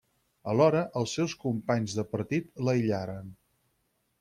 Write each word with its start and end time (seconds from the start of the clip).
Alhora 0.53 0.79
els 1.01 1.13
seus 1.17 1.35
companys 1.43 1.95
de 1.99 2.07
partit 2.15 2.51
l'aïllaren. 2.69 3.31